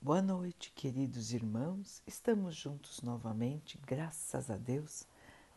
Boa 0.00 0.22
noite, 0.22 0.72
queridos 0.76 1.32
irmãos. 1.32 2.00
Estamos 2.06 2.54
juntos 2.54 3.02
novamente, 3.02 3.80
graças 3.84 4.48
a 4.48 4.56
Deus. 4.56 5.04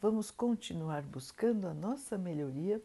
Vamos 0.02 0.32
continuar 0.32 1.04
buscando 1.04 1.68
a 1.68 1.76
nossa 1.76 2.18
melhoria, 2.18 2.82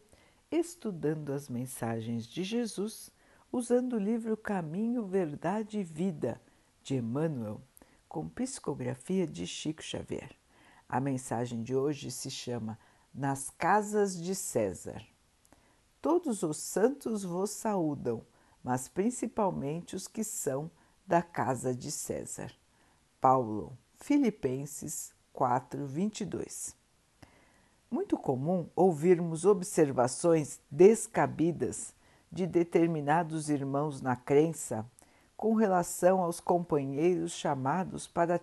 estudando 0.51 1.33
as 1.33 1.49
mensagens 1.49 2.27
de 2.27 2.43
Jesus, 2.43 3.09
usando 3.51 3.93
o 3.93 3.99
livro 3.99 4.37
Caminho, 4.37 5.07
Verdade 5.07 5.79
e 5.79 5.83
Vida 5.83 6.39
de 6.83 6.97
Emmanuel, 6.97 7.59
com 8.07 8.29
psicografia 8.29 9.25
de 9.25 9.47
Chico 9.47 9.81
Xavier. 9.81 10.35
A 10.87 10.99
mensagem 10.99 11.63
de 11.63 11.75
hoje 11.75 12.11
se 12.11 12.29
chama 12.29 12.77
Nas 13.11 13.49
Casas 13.49 14.15
de 14.15 14.35
César. 14.35 15.03
Todos 16.03 16.43
os 16.43 16.57
santos 16.57 17.23
vos 17.23 17.49
saúdam, 17.49 18.23
mas 18.63 18.87
principalmente 18.87 19.95
os 19.95 20.07
que 20.07 20.23
são 20.23 20.69
da 21.07 21.21
casa 21.21 21.73
de 21.73 21.89
César. 21.89 22.51
Paulo, 23.21 23.77
Filipenses 23.95 25.13
4, 25.31 25.87
22. 25.87 26.75
Muito 27.89 28.17
comum 28.17 28.67
ouvirmos 28.75 29.45
observações 29.45 30.59
descabidas 30.69 31.95
de 32.29 32.45
determinados 32.45 33.49
irmãos 33.49 34.01
na 34.01 34.17
crença 34.17 34.85
com 35.37 35.53
relação 35.53 36.21
aos 36.21 36.41
companheiros 36.41 37.31
chamados 37.31 38.05
para 38.05 38.41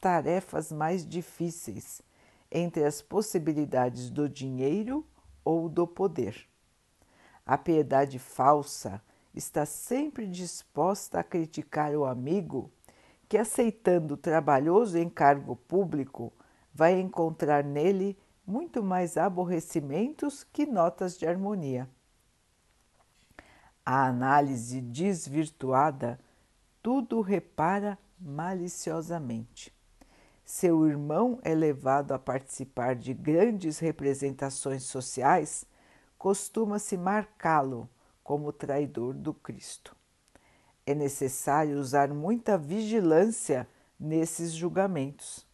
tarefas 0.00 0.72
mais 0.72 1.06
difíceis, 1.06 2.02
entre 2.50 2.84
as 2.84 3.00
possibilidades 3.00 4.10
do 4.10 4.28
dinheiro 4.28 5.06
ou 5.44 5.68
do 5.68 5.86
poder. 5.86 6.48
A 7.46 7.56
piedade 7.56 8.18
falsa 8.18 9.00
está 9.34 9.64
sempre 9.64 10.26
disposta 10.26 11.20
a 11.20 11.24
criticar 11.24 11.94
o 11.94 12.04
amigo 12.04 12.70
que, 13.28 13.38
aceitando 13.38 14.14
o 14.14 14.16
trabalhoso 14.16 14.98
encargo 14.98 15.54
público, 15.54 16.32
vai 16.74 16.98
encontrar 16.98 17.62
nele 17.64 18.18
muito 18.46 18.82
mais 18.82 19.16
aborrecimentos 19.16 20.44
que 20.44 20.66
notas 20.66 21.16
de 21.16 21.26
harmonia. 21.26 21.88
A 23.86 24.06
análise 24.06 24.80
desvirtuada 24.80 26.18
tudo 26.82 27.20
repara 27.20 27.98
maliciosamente. 28.18 29.72
Seu 30.44 30.86
irmão 30.88 31.38
é 31.42 31.54
levado 31.54 32.12
a 32.12 32.18
participar 32.18 32.96
de 32.96 33.14
grandes 33.14 33.78
representações 33.78 34.82
sociais, 34.82 35.64
costuma-se 36.18 36.96
marcá-lo 36.96 37.88
como 38.30 38.52
traidor 38.52 39.12
do 39.12 39.34
Cristo. 39.34 39.96
É 40.86 40.94
necessário 40.94 41.80
usar 41.80 42.14
muita 42.14 42.56
vigilância 42.56 43.66
nesses 43.98 44.52
julgamentos. 44.52 45.44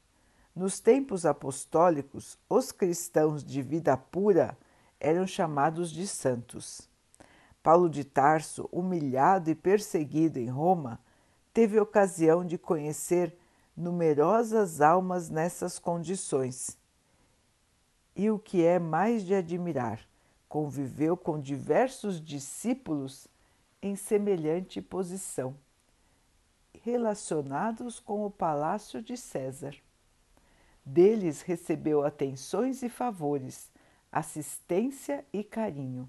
Nos 0.55 0.79
tempos 0.79 1.25
apostólicos, 1.25 2.39
os 2.51 2.73
cristãos 2.73 3.43
de 3.43 3.63
vida 3.63 3.97
pura 3.97 4.59
eram 5.01 5.27
chamados 5.27 5.91
de 5.91 6.07
santos. 6.07 6.87
Paulo 7.63 7.89
de 7.89 8.05
Tarso, 8.05 8.69
humilhado 8.71 9.49
e 9.49 9.55
perseguido 9.55 10.39
em 10.39 10.51
Roma, 10.51 11.01
teve 11.55 11.81
ocasião 11.81 12.45
de 12.45 12.59
conhecer 12.59 13.35
numerosas 13.75 14.83
almas 14.83 15.31
nessas 15.31 15.79
condições. 15.79 16.77
E 18.15 18.31
o 18.31 18.39
que 18.39 18.63
é 18.63 18.79
mais 18.79 19.25
de 19.25 19.35
admirar, 19.35 20.07
conviveu 20.49 21.17
com 21.17 21.41
diversos 21.41 22.21
discípulos 22.21 23.27
em 23.83 23.97
semelhante 23.97 24.81
posição, 24.81 25.57
relacionados 26.83 27.99
com 28.01 28.25
o 28.25 28.31
palácio 28.31 29.03
de 29.03 29.17
César. 29.17 29.77
Deles 30.85 31.43
recebeu 31.43 32.05
atenções 32.05 32.83
e 32.83 32.89
favores, 32.89 33.71
assistência 34.11 35.25
e 35.33 35.43
carinho. 35.43 36.09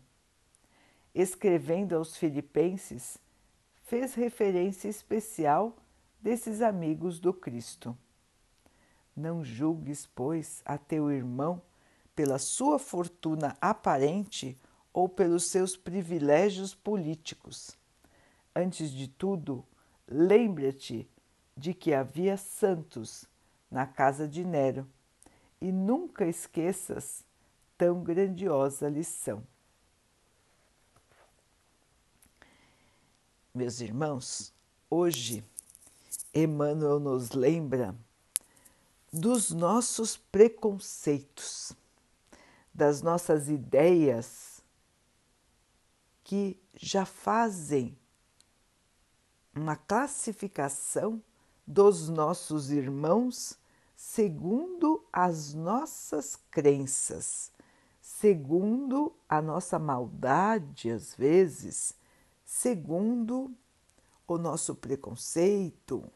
Escrevendo 1.13 1.95
aos 1.95 2.15
Filipenses, 2.15 3.17
fez 3.81 4.13
referência 4.13 4.87
especial 4.87 5.75
desses 6.21 6.61
amigos 6.61 7.19
do 7.19 7.33
Cristo. 7.33 7.97
Não 9.15 9.43
julgues, 9.43 10.05
pois, 10.05 10.61
a 10.63 10.77
teu 10.77 11.09
irmão 11.11 11.61
pela 12.17 12.39
sua 12.39 12.79
fortuna 12.79 13.55
aparente 13.61 14.57
ou 14.91 15.07
pelos 15.07 15.43
seus 15.43 15.77
privilégios 15.77 16.73
políticos. 16.73 17.77
Antes 18.55 18.89
de 18.89 19.07
tudo, 19.07 19.63
lembra-te 20.07 21.07
de 21.55 21.75
que 21.75 21.93
havia 21.93 22.35
santos 22.35 23.25
na 23.69 23.85
casa 23.85 24.27
de 24.27 24.43
Nero 24.43 24.89
e 25.61 25.71
nunca 25.71 26.25
esqueças 26.25 27.23
tão 27.77 28.01
grandiosa 28.01 28.89
lição. 28.89 29.43
Meus 33.53 33.79
irmãos, 33.79 34.51
hoje 34.89 35.45
Emmanuel 36.33 36.99
nos 36.99 37.33
lembra 37.33 37.95
dos 39.13 39.51
nossos 39.51 40.17
preconceitos 40.17 41.77
das 42.77 43.01
nossas 43.01 43.49
ideias 43.49 44.61
que 46.23 46.61
já 46.75 47.05
fazem 47.05 47.97
uma 49.55 49.75
classificação 49.75 51.23
dos 51.65 52.07
nossos 52.07 52.69
irmãos 52.69 53.57
segundo 53.95 55.03
as 55.11 55.55
nossas 55.55 56.35
crenças, 56.51 57.51
segundo 57.99 59.11
a 59.27 59.41
nossa 59.41 59.79
maldade, 59.79 60.91
às 60.91 61.15
vezes, 61.15 61.95
segundo 62.45 63.51
o 64.27 64.37
nosso 64.37 64.75
preconceito. 64.75 66.07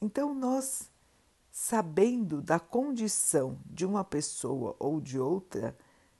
Então, 0.00 0.32
nós 0.32 0.91
sabendo 1.52 2.40
da 2.40 2.58
condição 2.58 3.60
de 3.66 3.84
uma 3.84 4.02
pessoa 4.02 4.74
ou 4.78 4.98
de 4.98 5.20
outra, 5.20 5.76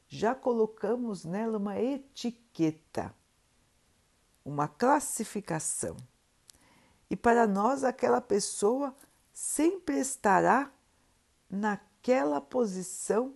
já 0.06 0.34
colocamos 0.34 1.24
nela 1.24 1.56
uma 1.56 1.80
etiqueta, 1.80 3.14
uma 4.44 4.68
classificação. 4.68 5.96
E 7.08 7.16
para 7.16 7.46
nós, 7.46 7.82
aquela 7.82 8.20
pessoa 8.20 8.94
sempre 9.32 9.98
estará 9.98 10.70
naquela 11.48 12.38
posição 12.38 13.34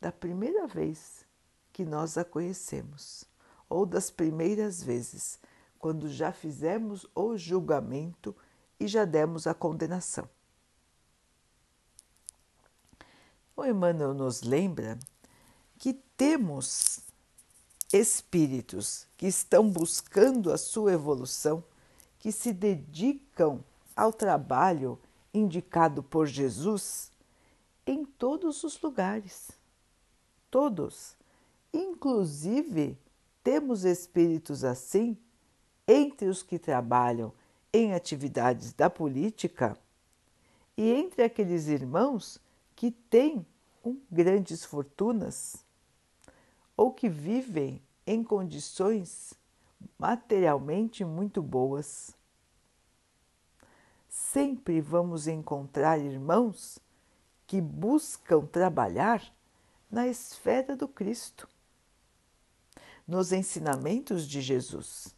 da 0.00 0.10
primeira 0.10 0.66
vez 0.66 1.26
que 1.74 1.84
nós 1.84 2.16
a 2.16 2.24
conhecemos, 2.24 3.26
ou 3.68 3.84
das 3.84 4.10
primeiras 4.10 4.82
vezes, 4.82 5.38
quando 5.78 6.08
já 6.08 6.32
fizemos 6.32 7.06
o 7.14 7.36
julgamento 7.36 8.34
e 8.80 8.86
já 8.86 9.04
demos 9.04 9.46
a 9.46 9.52
condenação. 9.52 10.26
O 13.56 13.64
Emmanuel 13.64 14.14
nos 14.14 14.42
lembra 14.42 14.98
que 15.78 15.92
temos 16.16 17.00
espíritos 17.92 19.06
que 19.16 19.26
estão 19.26 19.70
buscando 19.70 20.52
a 20.52 20.58
sua 20.58 20.92
evolução, 20.92 21.62
que 22.18 22.32
se 22.32 22.52
dedicam 22.52 23.62
ao 23.94 24.12
trabalho 24.12 24.98
indicado 25.32 26.02
por 26.02 26.26
Jesus 26.26 27.12
em 27.86 28.04
todos 28.04 28.64
os 28.64 28.80
lugares. 28.80 29.52
Todos. 30.50 31.16
Inclusive, 31.72 32.98
temos 33.42 33.84
espíritos 33.84 34.64
assim 34.64 35.16
entre 35.86 36.28
os 36.28 36.42
que 36.42 36.58
trabalham 36.58 37.32
em 37.72 37.92
atividades 37.92 38.72
da 38.72 38.88
política 38.88 39.76
e 40.76 40.90
entre 40.90 41.22
aqueles 41.22 41.66
irmãos 41.66 42.40
que 42.74 42.90
têm 42.90 43.46
um, 43.84 44.00
grandes 44.10 44.64
fortunas 44.64 45.64
ou 46.76 46.92
que 46.92 47.08
vivem 47.08 47.82
em 48.06 48.22
condições 48.22 49.34
materialmente 49.98 51.04
muito 51.04 51.42
boas. 51.42 52.14
Sempre 54.08 54.80
vamos 54.80 55.26
encontrar 55.26 55.98
irmãos 55.98 56.78
que 57.46 57.60
buscam 57.60 58.44
trabalhar 58.46 59.22
na 59.90 60.08
esfera 60.08 60.76
do 60.76 60.88
Cristo, 60.88 61.48
nos 63.06 63.32
ensinamentos 63.32 64.26
de 64.26 64.40
Jesus. 64.40 65.14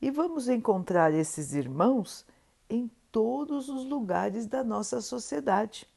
E 0.00 0.10
vamos 0.10 0.48
encontrar 0.48 1.14
esses 1.14 1.54
irmãos 1.54 2.26
em 2.68 2.90
todos 3.10 3.68
os 3.68 3.84
lugares 3.84 4.46
da 4.46 4.62
nossa 4.62 5.00
sociedade. 5.00 5.88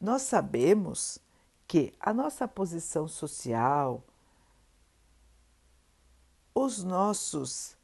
Nós 0.00 0.22
sabemos 0.22 1.18
que 1.66 1.92
a 2.00 2.14
nossa 2.14 2.46
posição 2.46 3.08
social, 3.08 4.02
os 6.54 6.82
nossos 6.82 7.76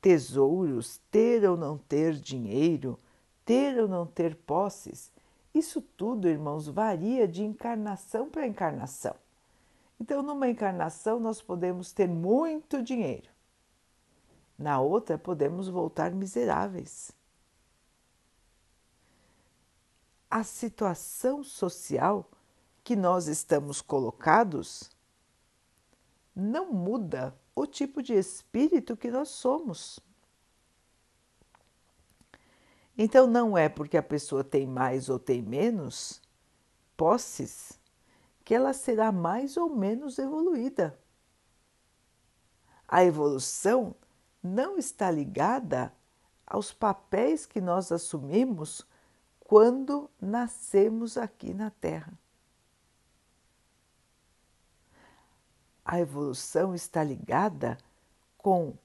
tesouros, 0.00 1.00
ter 1.10 1.48
ou 1.48 1.56
não 1.56 1.78
ter 1.78 2.14
dinheiro, 2.14 2.98
ter 3.44 3.80
ou 3.80 3.88
não 3.88 4.06
ter 4.06 4.36
posses, 4.36 5.10
isso 5.54 5.80
tudo, 5.80 6.28
irmãos, 6.28 6.68
varia 6.68 7.26
de 7.26 7.42
encarnação 7.42 8.28
para 8.28 8.46
encarnação. 8.46 9.16
Então, 9.98 10.22
numa 10.22 10.48
encarnação, 10.48 11.18
nós 11.18 11.40
podemos 11.40 11.92
ter 11.92 12.06
muito 12.06 12.82
dinheiro, 12.82 13.30
na 14.58 14.80
outra, 14.80 15.18
podemos 15.18 15.68
voltar 15.68 16.12
miseráveis. 16.12 17.15
A 20.36 20.44
situação 20.44 21.42
social 21.42 22.30
que 22.84 22.94
nós 22.94 23.26
estamos 23.26 23.80
colocados 23.80 24.90
não 26.34 26.74
muda 26.74 27.34
o 27.54 27.66
tipo 27.66 28.02
de 28.02 28.12
espírito 28.12 28.98
que 28.98 29.10
nós 29.10 29.30
somos. 29.30 29.98
Então, 32.98 33.26
não 33.26 33.56
é 33.56 33.66
porque 33.70 33.96
a 33.96 34.02
pessoa 34.02 34.44
tem 34.44 34.66
mais 34.66 35.08
ou 35.08 35.18
tem 35.18 35.40
menos 35.40 36.20
posses 36.98 37.80
que 38.44 38.54
ela 38.54 38.74
será 38.74 39.10
mais 39.10 39.56
ou 39.56 39.70
menos 39.70 40.18
evoluída. 40.18 41.00
A 42.86 43.02
evolução 43.02 43.96
não 44.42 44.76
está 44.76 45.10
ligada 45.10 45.90
aos 46.46 46.74
papéis 46.74 47.46
que 47.46 47.58
nós 47.58 47.90
assumimos 47.90 48.86
quando 49.46 50.10
nascemos 50.20 51.16
aqui 51.16 51.54
na 51.54 51.70
Terra. 51.70 52.18
A 55.84 56.00
evolução 56.00 56.74
está 56.74 57.04
ligada 57.04 57.78
com 58.36 58.76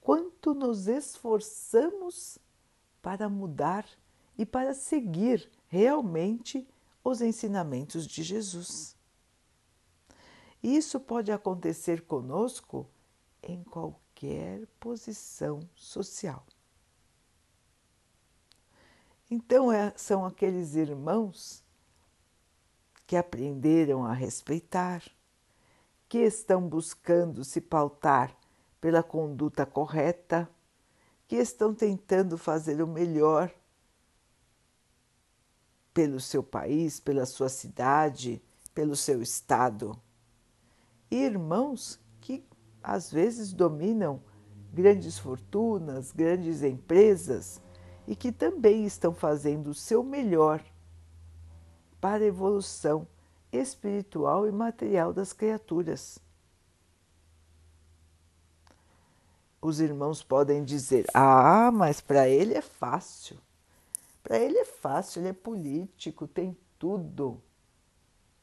quanto 0.00 0.54
nos 0.54 0.86
esforçamos 0.86 2.38
para 3.02 3.28
mudar 3.28 3.84
e 4.38 4.46
para 4.46 4.72
seguir 4.72 5.50
realmente 5.66 6.64
os 7.02 7.20
ensinamentos 7.20 8.06
de 8.06 8.22
Jesus. 8.22 8.94
Isso 10.62 11.00
pode 11.00 11.32
acontecer 11.32 12.02
conosco 12.02 12.86
em 13.42 13.64
qualquer 13.64 14.64
posição 14.78 15.58
social. 15.74 16.46
Então, 19.30 19.70
é, 19.70 19.92
são 19.96 20.26
aqueles 20.26 20.74
irmãos 20.74 21.62
que 23.06 23.16
aprenderam 23.16 24.04
a 24.04 24.12
respeitar, 24.12 25.02
que 26.08 26.18
estão 26.18 26.68
buscando 26.68 27.44
se 27.44 27.60
pautar 27.60 28.36
pela 28.80 29.02
conduta 29.02 29.64
correta 29.64 30.50
que 31.28 31.36
estão 31.36 31.72
tentando 31.72 32.36
fazer 32.36 32.82
o 32.82 32.88
melhor 32.88 33.54
pelo 35.94 36.18
seu 36.18 36.42
país, 36.42 36.98
pela 36.98 37.24
sua 37.24 37.48
cidade, 37.48 38.42
pelo 38.74 38.96
seu 38.96 39.22
estado. 39.22 39.96
E 41.08 41.16
irmãos 41.22 42.00
que 42.20 42.44
às 42.82 43.12
vezes 43.12 43.52
dominam 43.52 44.20
grandes 44.72 45.20
fortunas, 45.20 46.10
grandes 46.10 46.64
empresas 46.64 47.62
e 48.10 48.16
que 48.16 48.30
também 48.30 48.84
estão 48.84 49.14
fazendo 49.14 49.70
o 49.70 49.74
seu 49.74 50.02
melhor 50.02 50.60
para 51.98 52.24
a 52.24 52.26
evolução 52.26 53.06
espiritual 53.52 54.46
e 54.46 54.52
material 54.52 55.14
das 55.14 55.32
criaturas. 55.32 56.20
os 59.60 59.80
irmãos 59.80 60.22
podem 60.22 60.64
dizer: 60.64 61.06
ah, 61.12 61.70
mas 61.70 62.00
para 62.00 62.28
ele 62.28 62.54
é 62.54 62.62
fácil. 62.62 63.36
Para 64.22 64.38
ele 64.38 64.58
é 64.58 64.64
fácil, 64.64 65.20
ele 65.20 65.28
é 65.28 65.32
político, 65.32 66.26
tem 66.26 66.56
tudo. 66.78 67.40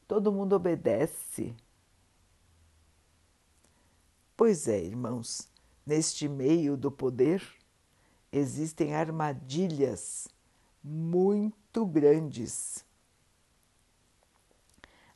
Todo 0.06 0.32
mundo 0.32 0.54
obedece. 0.54 1.54
Pois 4.36 4.68
é, 4.68 4.82
irmãos, 4.82 5.48
neste 5.84 6.28
meio 6.28 6.76
do 6.76 6.90
poder 6.90 7.42
existem 8.32 8.94
armadilhas 8.94 10.28
muito 10.82 11.84
grandes. 11.84 12.84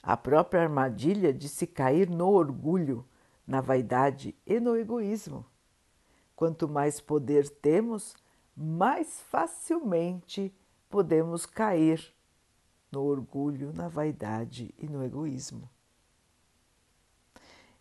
A 0.03 0.17
própria 0.17 0.63
armadilha 0.63 1.33
de 1.33 1.49
se 1.49 1.67
cair 1.67 2.11
no 2.11 2.29
orgulho, 2.29 3.07
na 3.47 3.61
vaidade 3.61 4.35
e 4.47 4.59
no 4.59 4.77
egoísmo. 4.77 5.47
Quanto 6.35 6.69
mais 6.69 7.01
poder 7.01 7.49
temos, 7.49 8.17
mais 8.57 9.21
facilmente 9.21 10.53
podemos 10.89 11.47
cair 11.47 12.13
no 12.91 13.03
orgulho, 13.03 13.73
na 13.73 13.89
vaidade 13.89 14.75
e 14.79 14.87
no 14.87 15.03
egoísmo. 15.03 15.69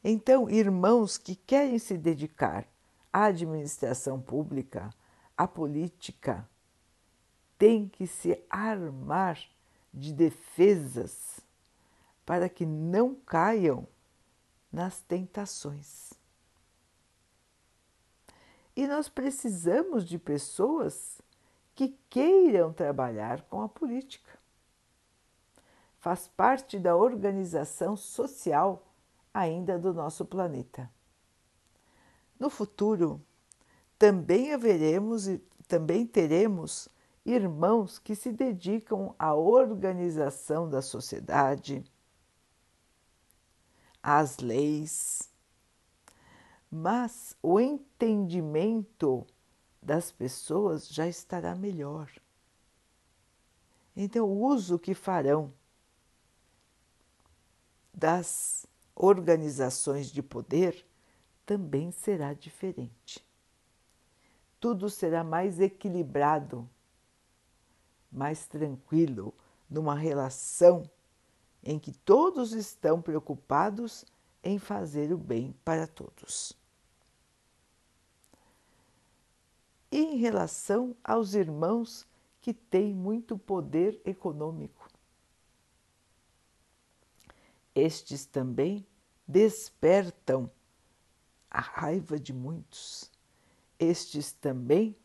Então, 0.04 0.50
irmãos 0.50 1.18
que 1.18 1.36
querem 1.36 1.78
se 1.78 1.98
dedicar 1.98 2.66
à 3.12 3.26
administração 3.26 4.20
pública, 4.20 4.90
à 5.42 5.48
política, 5.48 6.48
têm 7.58 7.90
que 7.90 8.06
se 8.06 8.40
armar 8.48 9.40
de 9.92 10.14
defesas 10.14 11.40
para 12.24 12.48
que 12.48 12.64
não 12.64 13.16
caiam 13.16 13.88
nas 14.72 15.02
tentações. 15.02 16.14
E 18.76 18.86
nós 18.86 19.10
precisamos 19.10 20.06
de 20.06 20.20
pessoas 20.20 21.20
que 21.74 21.98
queiram 22.08 22.72
trabalhar 22.72 23.42
com 23.44 23.64
a 23.64 23.68
política. 23.68 24.38
Faz 26.00 26.28
parte 26.28 26.78
da 26.78 26.96
organização 26.96 27.98
social 27.98 28.88
ainda 29.34 29.80
do 29.80 29.92
nosso 29.92 30.24
planeta. 30.24 30.88
No 32.40 32.48
futuro, 32.48 33.20
também 34.02 34.52
haveremos 34.52 35.28
e 35.28 35.38
também 35.68 36.08
teremos 36.08 36.90
irmãos 37.24 38.00
que 38.00 38.16
se 38.16 38.32
dedicam 38.32 39.14
à 39.20 39.36
organização 39.36 40.68
da 40.68 40.82
sociedade, 40.82 41.84
às 44.02 44.40
leis, 44.40 45.30
mas 46.72 47.38
o 47.44 47.60
entendimento 47.60 49.24
das 49.80 50.12
pessoas 50.12 50.90
já 50.90 51.08
estará 51.08 51.54
melhor. 51.54 52.10
Então, 53.96 54.28
o 54.28 54.48
uso 54.48 54.80
que 54.80 54.96
farão 54.96 55.54
das 57.94 58.66
organizações 58.96 60.08
de 60.08 60.24
poder 60.24 60.88
também 61.46 61.92
será 61.92 62.34
diferente. 62.34 63.24
Tudo 64.62 64.90
será 64.90 65.26
mais 65.26 65.60
equilibrado, 65.60 66.70
mais 68.10 68.48
tranquilo, 68.48 69.34
numa 69.70 69.96
relação 69.96 70.90
em 71.62 71.78
que 71.78 71.92
todos 71.92 72.54
estão 72.54 73.02
preocupados 73.02 74.06
em 74.42 74.58
fazer 74.58 75.12
o 75.12 75.18
bem 75.18 75.54
para 75.66 75.86
todos. 75.86 76.58
e 79.92 80.00
em 80.00 80.16
relação 80.16 80.96
aos 81.04 81.34
irmãos 81.34 82.08
que 82.40 82.54
têm 82.54 82.94
muito 82.94 83.38
poder 83.38 84.02
econômico. 84.06 84.90
Estes 87.76 88.26
também 88.26 88.86
despertam 89.28 90.50
a 91.50 91.60
raiva 91.60 92.18
de 92.18 92.34
muitos. 92.34 93.11
Estes 93.82 94.32
também 94.32 94.96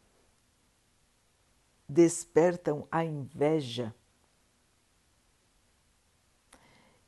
despertam 1.89 2.87
a 2.93 3.03
inveja. 3.03 3.95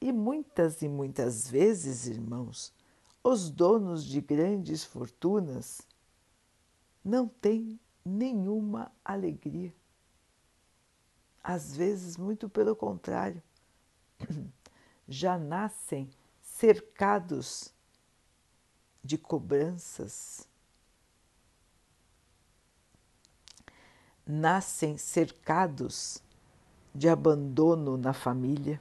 E 0.00 0.10
muitas 0.10 0.80
e 0.80 0.88
muitas 0.88 1.46
vezes, 1.46 2.06
irmãos, 2.06 2.72
os 3.22 3.50
donos 3.50 4.02
de 4.02 4.22
grandes 4.22 4.82
fortunas 4.82 5.82
não 7.04 7.28
tem 7.28 7.78
nenhuma 8.02 8.90
alegria. 9.04 9.74
Às 11.44 11.76
vezes, 11.76 12.16
muito 12.16 12.48
pelo 12.48 12.74
contrário, 12.74 13.42
já 15.06 15.36
nascem 15.36 16.08
cercados 16.40 17.74
de 19.04 19.18
cobranças, 19.18 20.47
nascem 24.28 24.98
cercados 24.98 26.22
de 26.94 27.08
abandono 27.08 27.96
na 27.96 28.12
família. 28.12 28.78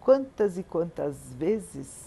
Quantas 0.00 0.56
e 0.56 0.62
quantas 0.62 1.34
vezes 1.34 2.06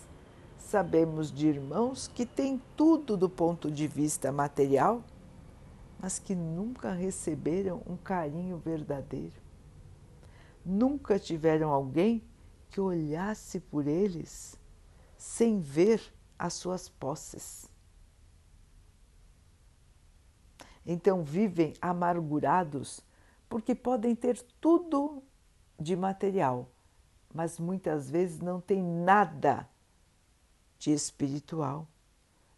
sabemos 0.58 1.32
de 1.32 1.48
irmãos 1.48 2.08
que 2.08 2.26
têm 2.26 2.60
tudo 2.76 3.16
do 3.16 3.30
ponto 3.30 3.70
de 3.70 3.88
vista 3.88 4.32
material, 4.32 5.04
mas 6.00 6.18
que 6.18 6.34
nunca 6.34 6.92
receberam 6.94 7.84
um 7.86 7.96
carinho 7.96 8.58
verdadeiro. 8.58 9.36
Nunca 10.66 11.20
tiveram 11.20 11.70
alguém 11.72 12.24
que 12.72 12.82
olhasse 12.82 13.60
por 13.60 13.86
eles 13.86 14.58
sem 15.18 15.60
ver 15.60 16.02
as 16.38 16.54
suas 16.54 16.88
posses. 16.88 17.69
Então 20.86 21.24
vivem 21.24 21.74
amargurados 21.82 23.02
porque 23.48 23.74
podem 23.74 24.16
ter 24.16 24.42
tudo 24.62 25.24
de 25.80 25.96
material, 25.96 26.70
mas 27.34 27.60
muitas 27.60 28.10
vezes 28.10 28.40
não 28.40 28.62
tem 28.62 28.82
nada 28.82 29.68
de 30.78 30.92
espiritual, 30.92 31.88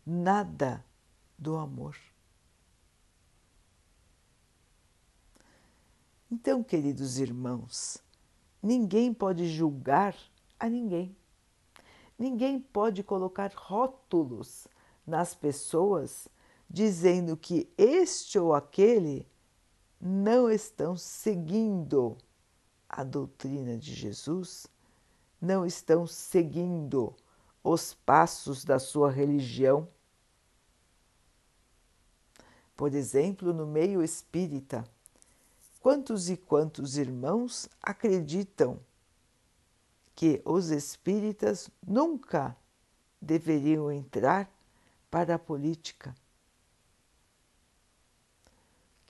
nada 0.05 0.85
do 1.37 1.57
amor. 1.57 1.97
Então, 6.29 6.63
queridos 6.63 7.19
irmãos, 7.19 8.01
ninguém 8.63 9.13
pode 9.13 9.47
julgar 9.49 10.15
a 10.57 10.69
ninguém. 10.69 11.15
Ninguém 12.17 12.59
pode 12.59 13.03
colocar 13.03 13.51
rótulos 13.53 14.67
nas 15.05 15.35
pessoas 15.35 16.29
dizendo 16.71 17.35
que 17.35 17.69
este 17.77 18.39
ou 18.39 18.53
aquele 18.53 19.27
não 19.99 20.49
estão 20.49 20.95
seguindo 20.95 22.17
a 22.87 23.03
doutrina 23.03 23.77
de 23.77 23.93
Jesus, 23.93 24.67
não 25.39 25.65
estão 25.65 26.07
seguindo 26.07 27.13
os 27.61 27.93
passos 27.93 28.63
da 28.63 28.79
sua 28.79 29.11
religião. 29.11 29.87
Por 32.75 32.95
exemplo, 32.95 33.53
no 33.53 33.67
meio 33.67 34.01
espírita, 34.01 34.85
quantos 35.81 36.29
e 36.29 36.37
quantos 36.37 36.97
irmãos 36.97 37.67
acreditam 37.81 38.79
que 40.15 40.41
os 40.45 40.69
espíritas 40.69 41.69
nunca 41.85 42.55
deveriam 43.21 43.91
entrar 43.91 44.49
para 45.09 45.35
a 45.35 45.39
política? 45.39 46.15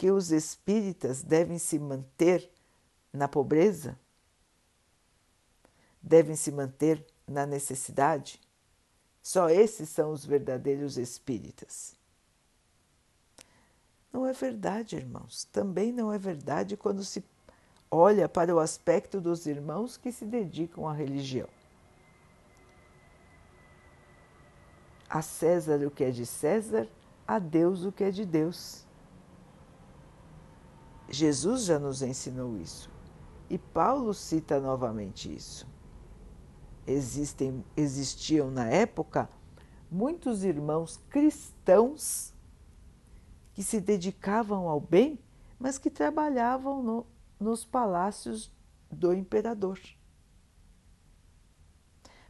Que 0.02 0.10
os 0.10 0.32
espíritas 0.32 1.22
devem 1.22 1.60
se 1.60 1.78
manter 1.78 2.52
na 3.14 3.28
pobreza? 3.28 4.00
Devem 6.02 6.36
se 6.36 6.52
manter 6.52 7.06
na 7.28 7.46
necessidade? 7.46 8.42
Só 9.22 9.48
esses 9.48 9.90
são 9.90 10.12
os 10.12 10.26
verdadeiros 10.26 10.98
espíritas. 10.98 11.96
Não 14.12 14.26
é 14.26 14.34
verdade, 14.34 14.96
irmãos. 14.96 15.44
Também 15.52 15.92
não 15.92 16.12
é 16.12 16.18
verdade 16.18 16.76
quando 16.76 17.06
se 17.06 17.24
olha 17.92 18.28
para 18.28 18.56
o 18.56 18.60
aspecto 18.60 19.22
dos 19.22 19.46
irmãos 19.46 19.98
que 19.98 20.12
se 20.12 20.26
dedicam 20.26 20.88
à 20.88 20.94
religião. 20.94 21.48
A 25.08 25.22
César 25.22 25.86
o 25.86 25.92
que 25.92 26.04
é 26.04 26.10
de 26.10 26.26
César, 26.26 26.88
a 27.28 27.38
Deus 27.38 27.84
o 27.84 27.92
que 27.92 28.04
é 28.04 28.10
de 28.10 28.26
Deus. 28.26 28.90
Jesus 31.12 31.66
já 31.66 31.78
nos 31.78 32.02
ensinou 32.02 32.58
isso 32.58 32.90
e 33.50 33.58
Paulo 33.58 34.14
cita 34.14 34.60
novamente 34.60 35.34
isso 35.34 35.68
existem, 36.86 37.64
existiam 37.76 38.50
na 38.50 38.68
época 38.68 39.30
muitos 39.90 40.44
irmãos 40.44 40.98
cristãos 41.10 42.34
que 43.54 43.64
se 43.64 43.82
dedicavam 43.82 44.70
ao 44.70 44.80
bem, 44.80 45.20
mas 45.60 45.78
que 45.78 45.90
trabalhavam 45.90 46.82
no, 46.82 47.08
nos 47.40 47.66
palácios 47.66 48.52
do 48.90 49.14
imperador. 49.14 49.80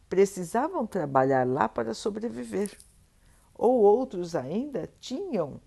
Precisavam 0.10 0.86
trabalhar 0.86 1.48
lá 1.48 1.70
para 1.70 1.94
sobreviver. 1.94 2.78
Ou 3.54 3.82
outros 3.82 4.36
ainda 4.36 4.92
tinham 5.00 5.62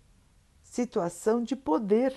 situação 0.62 1.42
de 1.42 1.54
poder. 1.54 2.14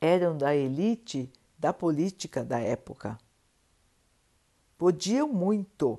Eram 0.00 0.36
da 0.36 0.54
elite 0.54 1.30
da 1.58 1.72
política 1.72 2.44
da 2.44 2.60
época. 2.60 3.18
Podiam 4.76 5.28
muito, 5.28 5.98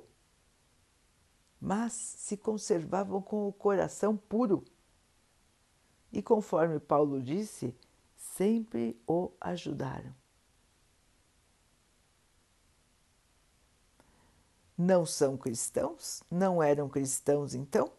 mas 1.60 1.92
se 1.92 2.36
conservavam 2.36 3.20
com 3.20 3.46
o 3.46 3.52
coração 3.52 4.16
puro. 4.16 4.64
E 6.10 6.22
conforme 6.22 6.80
Paulo 6.80 7.22
disse, 7.22 7.76
sempre 8.16 8.98
o 9.06 9.30
ajudaram. 9.38 10.14
Não 14.76 15.04
são 15.04 15.36
cristãos? 15.36 16.22
Não 16.30 16.62
eram 16.62 16.88
cristãos 16.88 17.54
então? 17.54 17.92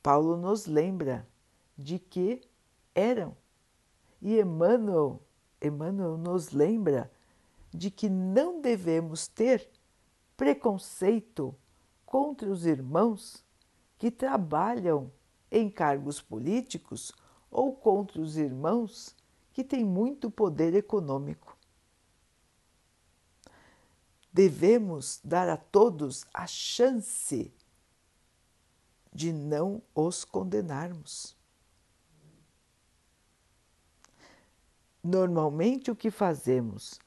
Paulo 0.00 0.36
nos 0.36 0.66
lembra 0.66 1.28
de 1.76 1.98
que 1.98 2.40
eram. 2.94 3.36
E 4.22 4.38
Emmanuel, 4.38 5.20
Emmanuel 5.60 6.16
nos 6.16 6.52
lembra 6.52 7.10
de 7.74 7.90
que 7.90 8.08
não 8.08 8.60
devemos 8.60 9.26
ter 9.26 9.68
preconceito 10.36 11.52
contra 12.06 12.48
os 12.48 12.64
irmãos 12.64 13.44
que 13.98 14.12
trabalham 14.12 15.10
em 15.50 15.68
cargos 15.68 16.22
políticos 16.22 17.12
ou 17.50 17.74
contra 17.74 18.20
os 18.20 18.36
irmãos 18.36 19.16
que 19.52 19.64
têm 19.64 19.84
muito 19.84 20.30
poder 20.30 20.72
econômico. 20.72 21.56
Devemos 24.32 25.20
dar 25.24 25.48
a 25.48 25.56
todos 25.56 26.24
a 26.32 26.46
chance 26.46 27.52
de 29.12 29.32
não 29.32 29.82
os 29.94 30.24
condenarmos. 30.24 31.36
Normalmente, 35.02 35.90
o 35.90 35.96
que 35.96 36.10
fazemos? 36.10 37.00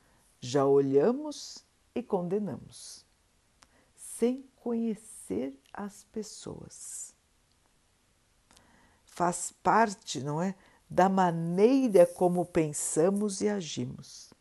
já 0.46 0.64
olhamos 0.64 1.66
e 1.96 2.04
condenamos, 2.04 3.04
sem 3.96 4.48
conhecer 4.58 5.60
as 5.74 6.04
pessoas. 6.06 7.16
Faz 9.06 9.52
parte, 9.64 10.22
não 10.22 10.42
é, 10.42 10.54
da 10.88 11.10
maneira 11.10 12.06
como 12.06 12.46
pensamos 12.46 13.42
e 13.42 13.50
agimos. 13.50 14.32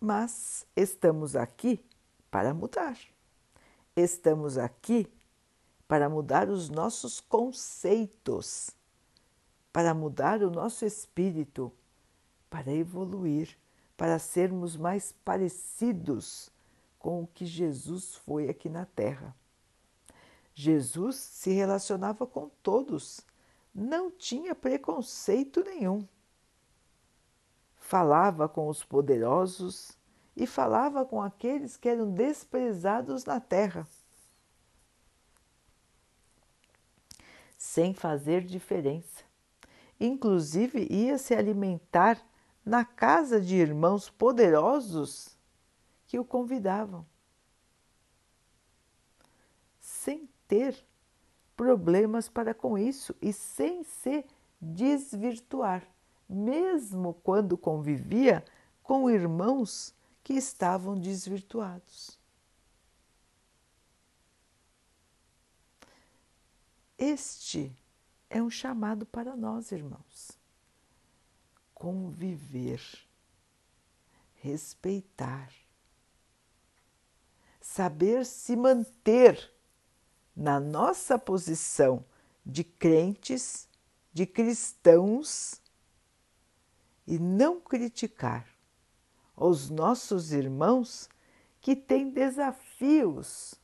Mas 0.00 0.66
estamos 0.74 1.36
aqui 1.36 1.84
para 2.30 2.54
mudar. 2.54 2.98
Estamos 3.94 4.56
aqui 4.56 5.06
para 5.90 6.08
mudar 6.08 6.48
os 6.48 6.70
nossos 6.70 7.18
conceitos 7.18 8.70
para 9.72 9.94
mudar 9.94 10.42
o 10.42 10.50
nosso 10.50 10.84
espírito, 10.84 11.72
para 12.48 12.72
evoluir, 12.72 13.56
para 13.96 14.18
sermos 14.18 14.76
mais 14.76 15.12
parecidos 15.24 16.50
com 16.98 17.22
o 17.22 17.26
que 17.26 17.46
Jesus 17.46 18.14
foi 18.14 18.48
aqui 18.48 18.68
na 18.68 18.84
Terra. 18.84 19.34
Jesus 20.54 21.16
se 21.16 21.50
relacionava 21.50 22.26
com 22.26 22.50
todos, 22.62 23.20
não 23.74 24.10
tinha 24.10 24.54
preconceito 24.54 25.62
nenhum. 25.62 26.06
Falava 27.76 28.48
com 28.48 28.68
os 28.68 28.84
poderosos 28.84 29.96
e 30.36 30.46
falava 30.46 31.04
com 31.04 31.22
aqueles 31.22 31.76
que 31.76 31.88
eram 31.88 32.10
desprezados 32.10 33.24
na 33.24 33.40
terra. 33.40 33.86
Sem 37.62 37.92
fazer 37.92 38.42
diferença 38.42 39.30
inclusive 40.00 40.86
ia 40.90 41.18
se 41.18 41.34
alimentar 41.34 42.20
na 42.64 42.84
casa 42.84 43.40
de 43.40 43.54
irmãos 43.56 44.08
poderosos 44.08 45.36
que 46.06 46.18
o 46.18 46.24
convidavam, 46.24 47.06
sem 49.78 50.28
ter 50.48 50.74
problemas 51.56 52.28
para 52.28 52.54
com 52.54 52.76
isso 52.76 53.14
e 53.20 53.32
sem 53.32 53.84
se 53.84 54.24
desvirtuar, 54.60 55.86
mesmo 56.28 57.14
quando 57.22 57.56
convivia 57.56 58.44
com 58.82 59.10
irmãos 59.10 59.94
que 60.24 60.32
estavam 60.34 60.98
desvirtuados. 60.98 62.18
Este 67.02 67.74
é 68.28 68.42
um 68.42 68.50
chamado 68.50 69.06
para 69.06 69.34
nós, 69.34 69.72
irmãos. 69.72 70.38
conviver, 71.72 72.82
respeitar, 74.34 75.50
saber 77.58 78.26
se 78.26 78.54
manter 78.54 79.50
na 80.36 80.60
nossa 80.60 81.18
posição 81.18 82.04
de 82.44 82.62
crentes, 82.62 83.66
de 84.12 84.26
cristãos 84.26 85.58
e 87.06 87.18
não 87.18 87.62
criticar 87.62 88.46
os 89.34 89.70
nossos 89.70 90.32
irmãos 90.32 91.08
que 91.62 91.74
têm 91.74 92.10
desafios 92.10 93.54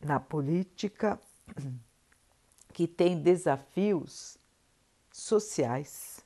na 0.00 0.18
política, 0.18 1.20
que 2.72 2.86
têm 2.86 3.20
desafios 3.20 4.36
sociais, 5.12 6.24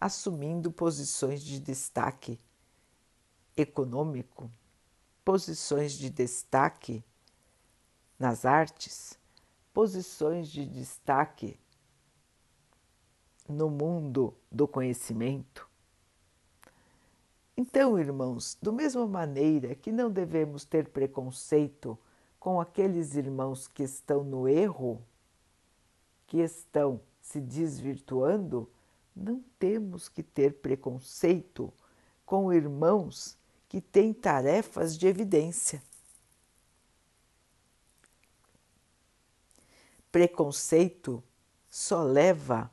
assumindo 0.00 0.70
posições 0.70 1.42
de 1.42 1.58
destaque 1.58 2.38
econômico, 3.56 4.50
posições 5.24 5.92
de 5.92 6.10
destaque 6.10 7.02
nas 8.18 8.44
artes, 8.44 9.18
posições 9.72 10.48
de 10.48 10.66
destaque 10.66 11.58
no 13.48 13.70
mundo 13.70 14.36
do 14.52 14.68
conhecimento. 14.68 15.68
Então, 17.56 17.98
irmãos, 17.98 18.56
do 18.60 18.72
mesma 18.72 19.06
maneira 19.06 19.74
que 19.74 19.90
não 19.90 20.10
devemos 20.10 20.64
ter 20.64 20.90
preconceito 20.90 21.98
com 22.48 22.62
aqueles 22.62 23.14
irmãos 23.14 23.68
que 23.68 23.82
estão 23.82 24.24
no 24.24 24.48
erro, 24.48 25.04
que 26.26 26.38
estão 26.38 26.98
se 27.20 27.42
desvirtuando, 27.42 28.66
não 29.14 29.44
temos 29.58 30.08
que 30.08 30.22
ter 30.22 30.54
preconceito 30.54 31.70
com 32.24 32.50
irmãos 32.50 33.36
que 33.68 33.82
têm 33.82 34.14
tarefas 34.14 34.96
de 34.96 35.06
evidência. 35.06 35.82
Preconceito 40.10 41.22
só 41.68 42.02
leva 42.02 42.70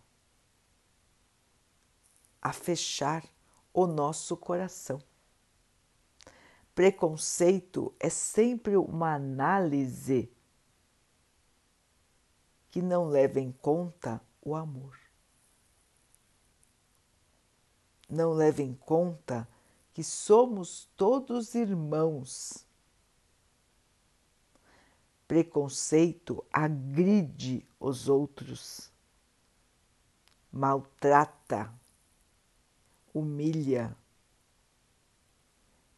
a 2.42 2.54
fechar 2.54 3.26
o 3.74 3.86
nosso 3.86 4.38
coração. 4.38 5.02
Preconceito 6.76 7.96
é 7.98 8.10
sempre 8.10 8.76
uma 8.76 9.16
análise 9.16 10.30
que 12.70 12.82
não 12.82 13.08
leva 13.08 13.40
em 13.40 13.54
conta 13.54 14.22
o 14.42 14.54
amor. 14.54 15.00
Não 18.10 18.34
leva 18.34 18.62
em 18.62 18.74
conta 18.74 19.48
que 19.94 20.04
somos 20.04 20.90
todos 20.98 21.56
irmãos. 21.56 22.66
Preconceito 25.26 26.46
agride 26.52 27.66
os 27.80 28.10
outros, 28.10 28.92
maltrata 30.52 31.74
humilha. 33.14 33.96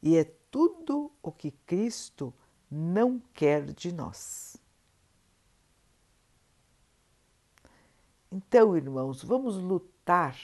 E 0.03 0.15
é 0.15 0.36
tudo 0.49 1.11
o 1.21 1.31
que 1.31 1.51
Cristo 1.51 2.33
não 2.69 3.21
quer 3.33 3.73
de 3.73 3.91
nós. 3.91 4.57
Então, 8.31 8.75
irmãos, 8.75 9.23
vamos 9.23 9.55
lutar 9.55 10.37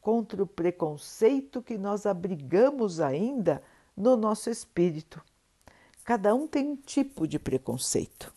contra 0.00 0.42
o 0.42 0.46
preconceito 0.46 1.62
que 1.62 1.76
nós 1.76 2.06
abrigamos 2.06 3.00
ainda 3.00 3.62
no 3.96 4.16
nosso 4.16 4.48
espírito. 4.48 5.22
Cada 6.04 6.34
um 6.34 6.46
tem 6.46 6.66
um 6.66 6.76
tipo 6.76 7.28
de 7.28 7.38
preconceito. 7.38 8.32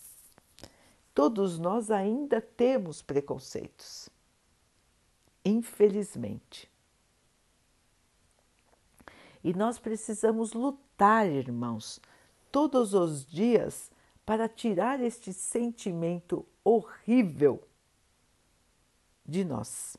Todos 1.14 1.58
nós 1.58 1.90
ainda 1.90 2.42
temos 2.42 3.02
preconceitos. 3.02 4.10
Infelizmente. 5.46 6.73
E 9.44 9.54
nós 9.54 9.78
precisamos 9.78 10.54
lutar, 10.54 11.28
irmãos, 11.28 12.00
todos 12.52 12.94
os 12.94 13.26
dias 13.26 13.92
para 14.26 14.48
tirar 14.48 15.02
este 15.02 15.34
sentimento 15.34 16.46
horrível 16.64 17.68
de 19.26 19.44
nós. 19.44 19.98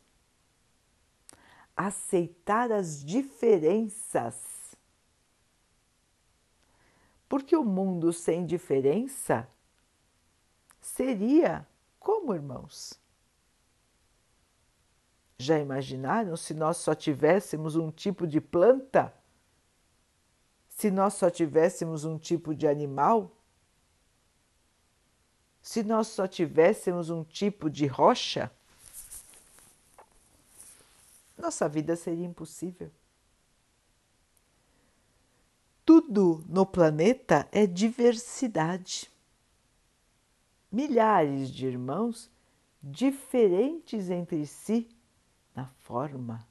Aceitar 1.77 2.73
as 2.73 3.05
diferenças. 3.05 4.77
Porque 7.29 7.55
o 7.55 7.65
mundo 7.65 8.13
sem 8.13 8.47
diferença 8.47 9.47
seria 10.81 11.67
como, 11.99 12.35
irmãos? 12.35 12.99
Já 15.37 15.59
imaginaram 15.59 16.37
se 16.37 16.55
nós 16.55 16.77
só 16.77 16.95
tivéssemos 16.95 17.77
um 17.77 17.91
tipo 17.91 18.27
de 18.27 18.41
planta? 18.41 19.13
Se 20.75 20.91
nós 20.91 21.15
só 21.15 21.31
tivéssemos 21.31 22.05
um 22.05 22.19
tipo 22.19 22.55
de 22.55 22.67
animal? 22.67 23.31
Se 25.63 25.83
nós 25.83 26.09
só 26.09 26.27
tivéssemos 26.27 27.11
um 27.11 27.25
tipo 27.25 27.71
de 27.71 27.87
rocha? 27.87 28.51
Nossa 31.39 31.69
vida 31.69 31.97
seria 31.97 32.27
impossível. 32.27 32.91
Tudo 35.85 36.45
no 36.49 36.67
planeta 36.67 37.49
é 37.53 37.67
diversidade. 37.67 39.11
Milhares 40.71 41.51
de 41.51 41.67
irmãos 41.67 42.31
diferentes 42.83 44.11
entre 44.11 44.47
si 44.47 44.89
na 45.55 45.67
forma, 45.67 46.47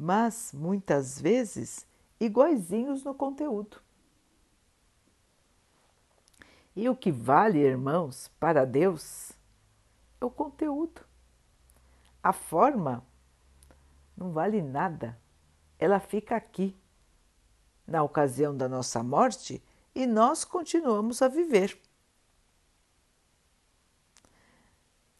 mas 0.00 0.50
muitas 0.54 1.20
vezes 1.20 1.86
iguaizinhos 2.18 3.04
no 3.04 3.14
conteúdo. 3.14 3.82
E 6.74 6.88
o 6.88 6.96
que 6.96 7.12
vale, 7.12 7.58
irmãos, 7.58 8.28
para 8.40 8.64
Deus 8.64 9.32
é 10.18 10.24
o 10.24 10.30
conteúdo. 10.30 11.02
A 12.22 12.32
forma 12.32 13.04
não 14.16 14.32
vale 14.32 14.62
nada, 14.62 15.20
ela 15.78 16.00
fica 16.00 16.34
aqui, 16.34 16.74
na 17.86 18.02
ocasião 18.02 18.56
da 18.56 18.66
nossa 18.70 19.02
morte, 19.02 19.62
e 19.94 20.06
nós 20.06 20.46
continuamos 20.46 21.20
a 21.20 21.28
viver. 21.28 21.78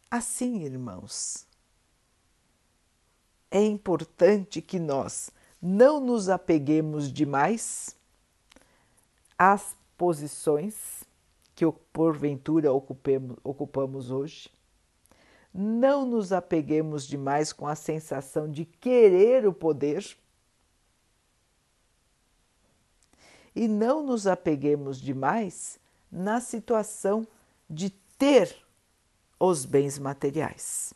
Assim, 0.09 0.63
irmãos, 0.63 1.45
é 3.51 3.61
importante 3.61 4.61
que 4.61 4.79
nós 4.79 5.29
não 5.61 5.99
nos 5.99 6.29
apeguemos 6.29 7.11
demais 7.11 7.95
às 9.37 9.75
posições 9.97 11.03
que 11.53 11.69
porventura 11.93 12.71
ocupemos, 12.71 13.37
ocupamos 13.43 14.09
hoje. 14.09 14.49
Não 15.53 16.05
nos 16.05 16.31
apeguemos 16.31 17.05
demais 17.05 17.51
com 17.51 17.67
a 17.67 17.75
sensação 17.75 18.49
de 18.49 18.63
querer 18.63 19.45
o 19.45 19.53
poder. 19.53 20.17
E 23.53 23.67
não 23.67 24.01
nos 24.01 24.25
apeguemos 24.25 24.99
demais 24.99 25.77
na 26.09 26.39
situação 26.39 27.27
de 27.69 27.89
ter 28.17 28.55
os 29.37 29.65
bens 29.65 29.99
materiais. 29.99 30.93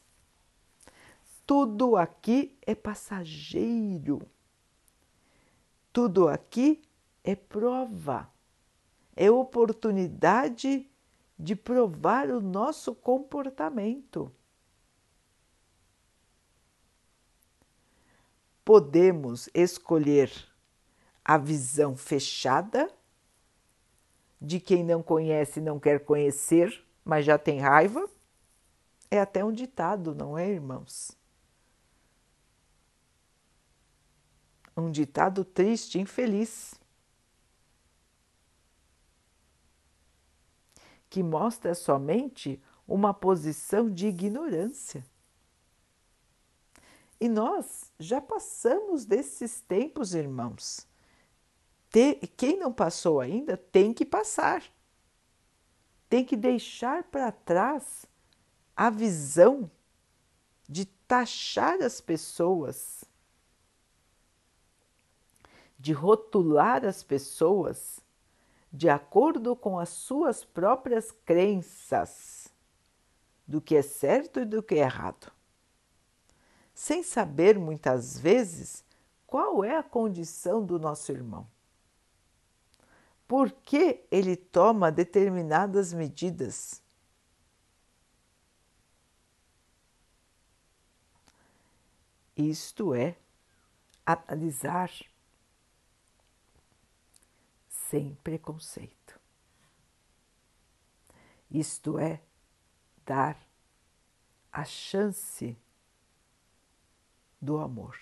Tudo 1.46 1.96
aqui 1.96 2.58
é 2.62 2.74
passageiro. 2.74 4.22
Tudo 5.94 6.28
aqui 6.28 6.82
é 7.24 7.36
prova, 7.36 8.30
é 9.16 9.32
oportunidade 9.32 10.90
de 11.38 11.56
provar 11.56 12.30
o 12.30 12.42
nosso 12.42 12.94
comportamento. 12.94 14.32
Podemos 18.64 19.48
escolher 19.54 20.32
a 21.24 21.38
visão 21.38 21.96
fechada 21.96 22.92
de 24.42 24.60
quem 24.60 24.84
não 24.84 25.02
conhece 25.02 25.60
e 25.60 25.64
não 25.64 25.80
quer 25.80 26.04
conhecer, 26.04 26.84
mas 27.04 27.26
já 27.26 27.38
tem 27.38 27.60
raiva. 27.60 28.10
É 29.10 29.20
até 29.20 29.46
um 29.46 29.52
ditado, 29.52 30.16
não 30.16 30.38
é, 30.38 30.50
irmãos? 30.50 31.16
Um 34.76 34.92
ditado 34.92 35.46
triste, 35.46 36.00
infeliz, 36.00 36.76
que 41.10 41.24
mostra 41.24 41.74
somente 41.74 42.62
uma 42.86 43.14
posição 43.14 43.90
de 43.90 44.08
ignorância. 44.08 45.06
E 47.20 47.30
nós 47.30 47.94
já 47.98 48.20
passamos 48.20 49.06
desses 49.06 49.62
tempos, 49.62 50.14
irmãos. 50.14 50.86
Quem 52.36 52.60
não 52.60 52.74
passou 52.74 53.22
ainda 53.22 53.56
tem 53.56 53.94
que 53.94 54.04
passar. 54.04 54.62
Tem 56.10 56.26
que 56.26 56.36
deixar 56.36 57.04
para 57.04 57.32
trás 57.32 58.06
a 58.76 58.90
visão 58.90 59.72
de 60.68 60.86
taxar 60.86 61.82
as 61.82 62.02
pessoas, 62.02 63.05
de 65.86 65.93
rotular 65.93 66.84
as 66.84 67.04
pessoas 67.04 68.00
de 68.74 68.89
acordo 68.89 69.56
com 69.56 69.78
as 69.78 69.89
suas 69.89 70.43
próprias 70.43 71.12
crenças 71.12 72.48
do 73.48 73.62
que 73.62 73.76
é 73.76 73.84
certo 73.84 74.39
e 74.39 74.45
do 74.45 74.63
que 74.63 74.74
é 74.74 74.80
errado, 74.80 75.32
sem 76.74 77.04
saber 77.04 77.60
muitas 77.60 78.17
vezes 78.17 78.84
qual 79.28 79.63
é 79.63 79.78
a 79.78 79.84
condição 79.84 80.65
do 80.65 80.80
nosso 80.80 81.12
irmão. 81.12 81.48
Por 83.28 83.52
que 83.52 84.04
ele 84.10 84.36
toma 84.36 84.91
determinadas 84.91 85.93
medidas? 85.93 86.82
Isto 92.36 92.95
é 92.95 93.15
analisar 94.04 94.89
sem 97.89 98.15
preconceito. 98.24 99.19
Isto 101.50 102.00
é, 102.00 102.21
dar 103.06 103.38
a 104.52 104.63
chance 104.63 105.58
do 107.41 107.58
amor 107.58 107.98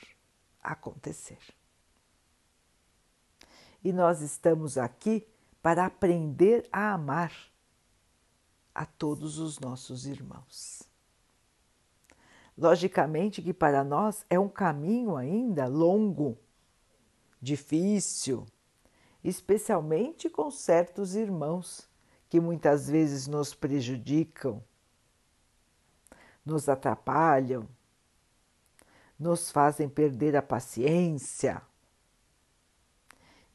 acontecer. 0.62 1.40
E 3.84 3.92
nós 3.92 4.22
estamos 4.22 4.78
aqui 4.78 5.28
para 5.62 5.86
aprender 5.86 6.68
a 6.72 6.94
amar 6.94 7.34
a 8.74 8.86
todos 8.86 9.38
os 9.38 9.60
nossos 9.60 10.06
irmãos. 10.06 10.84
Logicamente 12.58 13.42
que 13.42 13.54
para 13.54 13.84
nós 13.84 14.26
é 14.30 14.40
um 14.40 14.48
caminho 14.48 15.18
ainda 15.18 15.68
longo, 15.68 16.38
difícil, 17.42 18.46
especialmente 19.24 20.30
com 20.30 20.52
certos 20.52 21.16
irmãos 21.16 21.90
que 22.30 22.40
muitas 22.40 22.90
vezes 22.90 23.28
nos 23.28 23.54
prejudicam, 23.54 24.64
nos 26.46 26.68
atrapalham, 26.68 27.68
nos 29.18 29.50
fazem 29.52 29.88
perder 29.88 30.36
a 30.36 30.42
paciência. 30.42 31.62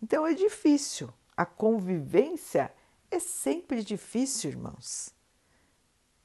Então 0.02 0.26
é 0.26 0.32
difícil, 0.32 1.12
a 1.36 1.44
convivência 1.44 2.72
é 3.10 3.18
sempre 3.18 3.82
difícil, 3.82 4.50
irmãos. 4.50 5.12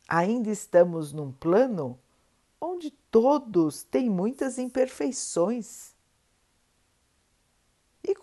Ainda 0.08 0.50
estamos 0.50 1.12
num 1.12 1.32
plano 1.32 2.00
onde 2.62 2.92
todos 2.92 3.84
têm 3.84 4.10
muitas 4.10 4.58
imperfeições 4.58 5.93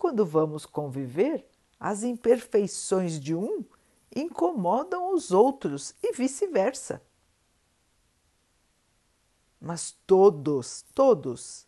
quando 0.01 0.25
vamos 0.25 0.65
conviver, 0.65 1.47
as 1.79 2.01
imperfeições 2.01 3.19
de 3.19 3.35
um 3.35 3.63
incomodam 4.15 5.13
os 5.13 5.29
outros 5.29 5.93
e 6.01 6.11
vice-versa. 6.11 6.99
Mas 9.59 9.95
todos, 10.07 10.83
todos 10.95 11.67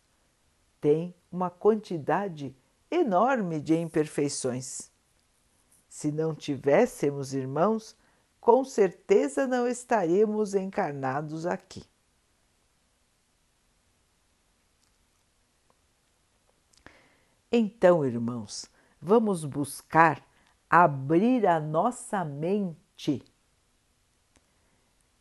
têm 0.80 1.14
uma 1.30 1.48
quantidade 1.48 2.52
enorme 2.90 3.60
de 3.60 3.76
imperfeições. 3.76 4.90
Se 5.88 6.10
não 6.10 6.34
tivéssemos 6.34 7.34
irmãos, 7.34 7.96
com 8.40 8.64
certeza 8.64 9.46
não 9.46 9.68
estaríamos 9.68 10.56
encarnados 10.56 11.46
aqui. 11.46 11.84
Então, 17.56 18.04
irmãos, 18.04 18.68
vamos 19.00 19.44
buscar 19.44 20.20
abrir 20.68 21.46
a 21.46 21.60
nossa 21.60 22.24
mente, 22.24 23.22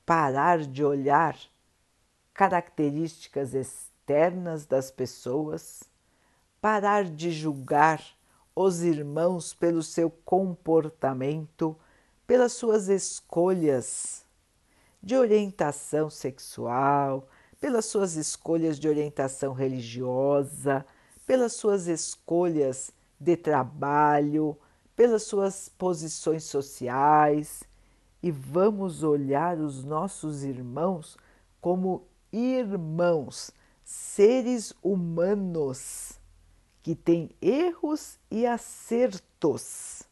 parar 0.03 0.61
de 0.65 0.83
olhar 0.83 1.37
características 2.33 3.53
externas 3.53 4.65
das 4.65 4.89
pessoas, 4.89 5.83
parar 6.59 7.03
de 7.03 7.29
julgar 7.29 8.03
os 8.55 8.81
irmãos 8.81 9.53
pelo 9.53 9.83
seu 9.83 10.09
comportamento, 10.09 11.77
pelas 12.25 12.53
suas 12.53 12.87
escolhas 12.87 14.25
de 15.03 15.15
orientação 15.15 16.09
sexual, 16.09 17.27
pelas 17.61 17.85
suas 17.85 18.15
escolhas 18.15 18.79
de 18.79 18.89
orientação 18.89 19.53
religiosa, 19.53 20.83
pelas 21.25 21.53
suas 21.53 21.87
escolhas 21.87 22.91
de 23.19 23.35
trabalho, 23.35 24.57
pelas 24.95 25.23
suas 25.23 25.69
posições 25.69 26.43
sociais 26.43 27.63
e 28.21 28.31
vamos 28.31 29.03
olhar 29.03 29.57
os 29.59 29.83
nossos 29.83 30.43
irmãos 30.43 31.17
como 31.59 32.07
irmãos, 32.31 33.51
seres 33.83 34.73
humanos 34.81 36.19
que 36.81 36.95
têm 36.95 37.29
erros 37.41 38.17
e 38.29 38.45
acertos. 38.45 40.03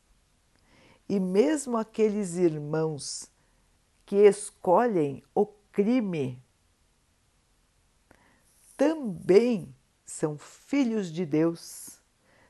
E 1.08 1.20
mesmo 1.20 1.78
aqueles 1.78 2.36
irmãos 2.36 3.30
que 4.06 4.16
escolhem 4.16 5.24
o 5.36 5.46
crime 5.46 6.42
também 8.78 9.74
são 10.12 10.38
filhos 10.38 11.12
de 11.12 11.26
Deus, 11.26 12.00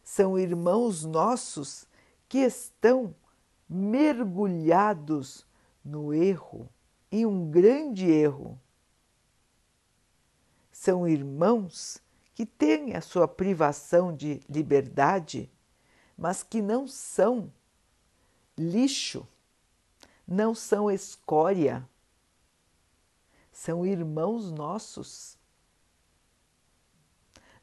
são 0.04 0.38
irmãos 0.38 1.06
nossos 1.06 1.88
que 2.28 2.39
estão 2.39 3.15
mergulhados 3.69 5.45
no 5.86 6.13
erro, 6.13 6.67
em 7.12 7.26
um 7.26 7.50
grande 7.50 8.10
erro. 8.10 8.60
São 10.71 11.08
irmãos 11.08 12.02
que 12.34 12.45
têm 12.45 12.95
a 12.95 13.02
sua 13.02 13.28
privação 13.28 14.13
de 14.13 14.41
liberdade, 14.50 15.50
mas 16.17 16.41
que 16.41 16.62
não 16.62 16.88
são 16.88 17.54
lixo, 18.58 19.26
não 20.28 20.56
são 20.56 20.89
escória, 20.89 21.88
são 23.52 23.86
irmãos 23.86 24.52
nossos 24.52 25.38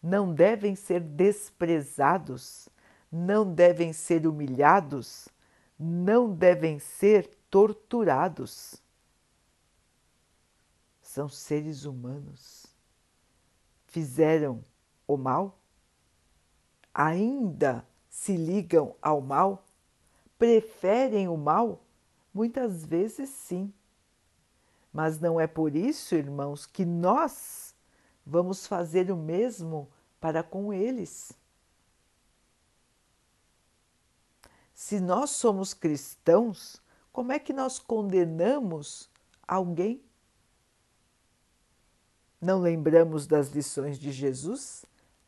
não 0.02 0.32
devem 0.32 0.74
ser 0.74 1.00
desprezados, 1.00 2.68
não 3.10 3.52
devem 3.52 3.92
ser 3.92 4.26
humilhados, 4.26 5.28
não 5.78 6.32
devem 6.32 6.78
ser 6.78 7.28
torturados. 7.50 8.82
São 11.00 11.28
seres 11.28 11.84
humanos. 11.84 12.66
Fizeram 13.86 14.62
o 15.06 15.16
mal? 15.16 15.58
Ainda 16.92 17.84
se 18.08 18.36
ligam 18.36 18.94
ao 19.00 19.20
mal? 19.20 19.64
Preferem 20.38 21.28
o 21.28 21.36
mal? 21.36 21.82
Muitas 22.32 22.84
vezes 22.84 23.30
sim. 23.30 23.72
Mas 24.92 25.18
não 25.18 25.40
é 25.40 25.46
por 25.46 25.74
isso, 25.74 26.14
irmãos, 26.14 26.66
que 26.66 26.84
nós 26.84 27.67
vamos 28.28 28.66
fazer 28.66 29.10
o 29.10 29.16
mesmo 29.16 29.90
para 30.20 30.42
com 30.42 30.72
eles. 30.72 31.32
Se 34.74 35.00
nós 35.00 35.30
somos 35.30 35.72
cristãos, 35.72 36.80
como 37.10 37.32
é 37.32 37.38
que 37.38 37.52
nós 37.52 37.78
condenamos 37.78 39.10
alguém? 39.46 40.02
Não 42.40 42.60
lembramos 42.60 43.26
das 43.26 43.48
lições 43.48 43.98
de 43.98 44.12
Jesus? 44.12 44.84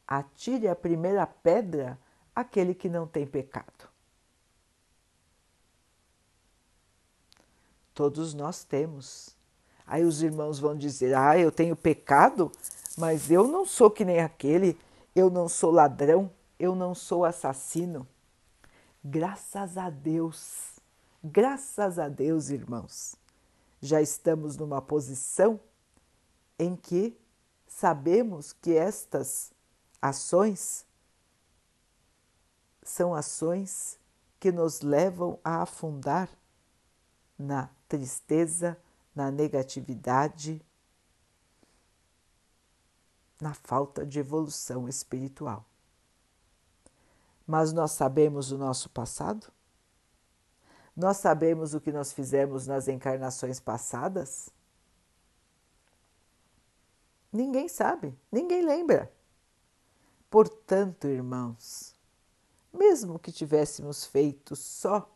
Atire 0.06 0.68
a 0.68 0.76
primeira 0.76 1.26
pedra 1.26 1.98
aquele 2.34 2.74
que 2.74 2.88
não 2.88 3.06
tem 3.06 3.26
pecado. 3.26 3.88
Todos 7.94 8.34
nós 8.34 8.62
temos. 8.62 9.36
Aí 9.86 10.04
os 10.04 10.22
irmãos 10.22 10.60
vão 10.60 10.76
dizer: 10.76 11.14
Ah, 11.16 11.36
eu 11.36 11.50
tenho 11.50 11.74
pecado? 11.74 12.52
Mas 12.96 13.30
eu 13.30 13.46
não 13.46 13.64
sou 13.64 13.90
que 13.90 14.04
nem 14.04 14.20
aquele, 14.20 14.78
eu 15.14 15.30
não 15.30 15.48
sou 15.48 15.70
ladrão, 15.70 16.30
eu 16.58 16.74
não 16.74 16.94
sou 16.94 17.24
assassino. 17.24 18.06
Graças 19.02 19.78
a 19.78 19.88
Deus, 19.88 20.78
graças 21.22 21.98
a 21.98 22.08
Deus, 22.08 22.50
irmãos. 22.50 23.16
já 23.80 24.02
estamos 24.02 24.58
numa 24.58 24.82
posição 24.82 25.58
em 26.58 26.76
que 26.76 27.16
sabemos 27.66 28.52
que 28.52 28.76
estas 28.76 29.50
ações 30.02 30.84
são 32.82 33.14
ações 33.14 33.98
que 34.38 34.52
nos 34.52 34.82
levam 34.82 35.38
a 35.42 35.62
afundar 35.62 36.28
na 37.38 37.70
tristeza, 37.88 38.76
na 39.14 39.30
negatividade, 39.30 40.62
na 43.40 43.54
falta 43.54 44.04
de 44.04 44.18
evolução 44.18 44.88
espiritual. 44.88 45.64
Mas 47.46 47.72
nós 47.72 47.92
sabemos 47.92 48.52
o 48.52 48.58
nosso 48.58 48.88
passado? 48.90 49.50
Nós 50.94 51.16
sabemos 51.16 51.74
o 51.74 51.80
que 51.80 51.90
nós 51.90 52.12
fizemos 52.12 52.66
nas 52.66 52.86
encarnações 52.86 53.58
passadas? 53.58 54.50
Ninguém 57.32 57.68
sabe, 57.68 58.14
ninguém 58.30 58.64
lembra. 58.64 59.10
Portanto, 60.28 61.08
irmãos, 61.08 61.94
mesmo 62.72 63.18
que 63.18 63.32
tivéssemos 63.32 64.04
feito 64.04 64.54
só 64.54 65.10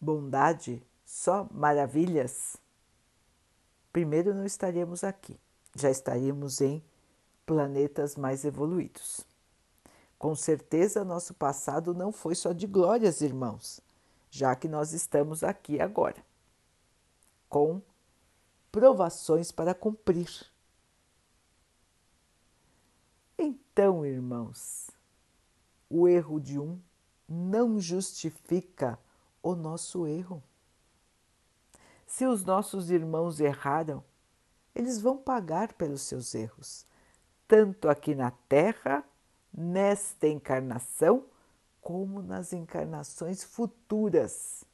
bondade, 0.00 0.82
só 1.04 1.48
maravilhas, 1.50 2.56
primeiro 3.92 4.34
não 4.34 4.44
estaríamos 4.44 5.02
aqui, 5.02 5.38
já 5.74 5.90
estaríamos 5.90 6.60
em 6.60 6.84
planetas 7.46 8.16
mais 8.16 8.44
evoluídos. 8.44 9.26
Com 10.18 10.34
certeza, 10.34 11.04
nosso 11.04 11.34
passado 11.34 11.92
não 11.92 12.10
foi 12.10 12.34
só 12.34 12.52
de 12.52 12.66
glórias, 12.66 13.20
irmãos, 13.20 13.80
já 14.30 14.54
que 14.56 14.68
nós 14.68 14.92
estamos 14.92 15.44
aqui 15.44 15.80
agora, 15.80 16.24
com 17.48 17.82
provações 18.72 19.52
para 19.52 19.74
cumprir. 19.74 20.28
Então, 23.38 24.06
irmãos, 24.06 24.90
o 25.90 26.08
erro 26.08 26.40
de 26.40 26.58
um 26.58 26.80
não 27.28 27.78
justifica 27.78 28.98
o 29.42 29.54
nosso 29.54 30.06
erro. 30.06 30.42
Se 32.06 32.26
os 32.26 32.44
nossos 32.44 32.90
irmãos 32.90 33.40
erraram, 33.40 34.02
eles 34.74 35.00
vão 35.00 35.16
pagar 35.16 35.72
pelos 35.74 36.02
seus 36.02 36.34
erros, 36.34 36.86
tanto 37.46 37.88
aqui 37.88 38.14
na 38.14 38.30
Terra 38.48 39.04
nesta 39.52 40.26
encarnação 40.26 41.24
como 41.80 42.22
nas 42.22 42.52
encarnações 42.52 43.44
futuras, 43.44 44.64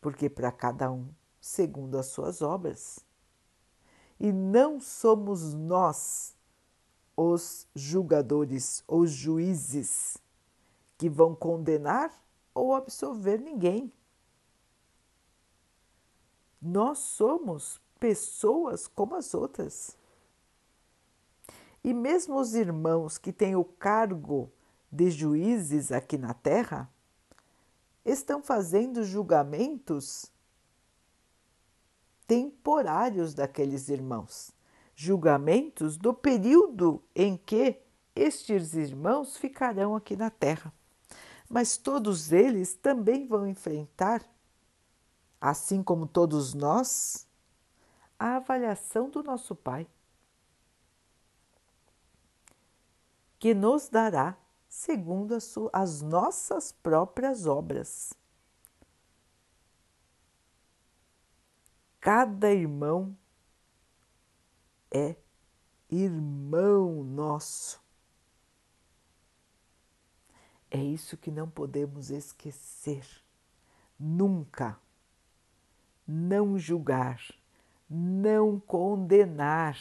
porque 0.00 0.28
para 0.28 0.50
cada 0.50 0.90
um, 0.90 1.08
segundo 1.40 1.98
as 1.98 2.06
suas 2.06 2.40
obras. 2.40 3.00
E 4.18 4.32
não 4.32 4.80
somos 4.80 5.52
nós 5.52 6.34
os 7.16 7.66
julgadores, 7.74 8.82
os 8.88 9.10
juízes, 9.10 10.16
que 10.98 11.08
vão 11.08 11.34
condenar 11.34 12.10
ou 12.54 12.74
absolver 12.74 13.38
ninguém. 13.38 13.92
Nós 16.60 16.98
somos 16.98 17.80
pessoas 18.00 18.86
como 18.86 19.14
as 19.14 19.34
outras. 19.34 19.96
E 21.86 21.94
mesmo 21.94 22.40
os 22.40 22.56
irmãos 22.56 23.16
que 23.16 23.32
têm 23.32 23.54
o 23.54 23.62
cargo 23.62 24.52
de 24.90 25.08
juízes 25.08 25.92
aqui 25.92 26.18
na 26.18 26.34
Terra 26.34 26.92
estão 28.04 28.42
fazendo 28.42 29.04
julgamentos 29.04 30.32
temporários 32.26 33.34
daqueles 33.34 33.88
irmãos, 33.88 34.50
julgamentos 34.96 35.96
do 35.96 36.12
período 36.12 37.00
em 37.14 37.36
que 37.36 37.80
estes 38.16 38.74
irmãos 38.74 39.36
ficarão 39.36 39.94
aqui 39.94 40.16
na 40.16 40.28
Terra. 40.28 40.74
Mas 41.48 41.76
todos 41.76 42.32
eles 42.32 42.74
também 42.74 43.28
vão 43.28 43.46
enfrentar, 43.46 44.28
assim 45.40 45.84
como 45.84 46.04
todos 46.04 46.52
nós, 46.52 47.28
a 48.18 48.38
avaliação 48.38 49.08
do 49.08 49.22
nosso 49.22 49.54
Pai. 49.54 49.86
Que 53.38 53.54
nos 53.54 53.88
dará 53.88 54.36
segundo 54.68 55.34
as, 55.34 55.54
as 55.72 56.02
nossas 56.02 56.72
próprias 56.72 57.46
obras. 57.46 58.12
Cada 62.00 62.52
irmão 62.52 63.16
é 64.90 65.16
irmão 65.90 67.02
nosso. 67.02 67.80
É 70.70 70.82
isso 70.82 71.16
que 71.16 71.30
não 71.30 71.48
podemos 71.48 72.10
esquecer. 72.10 73.06
Nunca. 73.98 74.78
Não 76.06 76.56
julgar, 76.56 77.20
não 77.90 78.60
condenar 78.60 79.76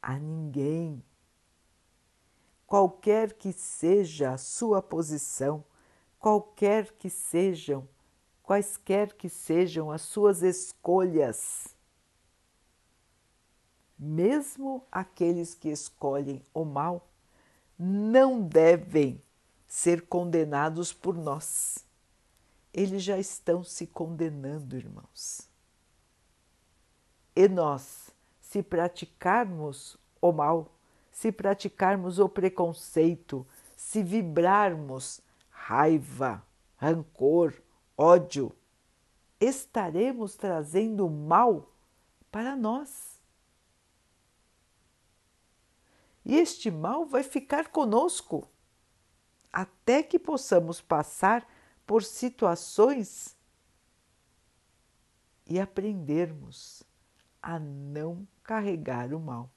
a 0.00 0.16
ninguém 0.16 1.02
qualquer 2.72 3.34
que 3.34 3.52
seja 3.52 4.32
a 4.32 4.38
sua 4.38 4.80
posição, 4.80 5.62
qualquer 6.18 6.90
que 6.92 7.10
sejam, 7.10 7.86
quaisquer 8.42 9.12
que 9.12 9.28
sejam 9.28 9.90
as 9.90 10.00
suas 10.00 10.40
escolhas. 10.40 11.76
Mesmo 13.98 14.86
aqueles 14.90 15.54
que 15.54 15.68
escolhem 15.68 16.42
o 16.54 16.64
mal 16.64 17.06
não 17.78 18.40
devem 18.40 19.22
ser 19.68 20.06
condenados 20.06 20.94
por 20.94 21.14
nós. 21.14 21.84
Eles 22.72 23.02
já 23.02 23.18
estão 23.18 23.62
se 23.62 23.86
condenando, 23.86 24.78
irmãos. 24.78 25.46
E 27.36 27.46
nós, 27.48 28.10
se 28.40 28.62
praticarmos 28.62 29.98
o 30.22 30.32
mal, 30.32 30.72
se 31.12 31.30
praticarmos 31.30 32.18
o 32.18 32.28
preconceito, 32.28 33.46
se 33.76 34.02
vibrarmos 34.02 35.20
raiva, 35.50 36.44
rancor, 36.76 37.54
ódio, 37.96 38.50
estaremos 39.38 40.34
trazendo 40.34 41.08
mal 41.08 41.70
para 42.30 42.56
nós. 42.56 43.20
E 46.24 46.36
este 46.36 46.70
mal 46.70 47.04
vai 47.04 47.22
ficar 47.22 47.68
conosco 47.68 48.48
até 49.52 50.02
que 50.02 50.18
possamos 50.18 50.80
passar 50.80 51.46
por 51.86 52.02
situações 52.02 53.36
e 55.46 55.60
aprendermos 55.60 56.82
a 57.42 57.58
não 57.58 58.26
carregar 58.42 59.12
o 59.12 59.20
mal. 59.20 59.50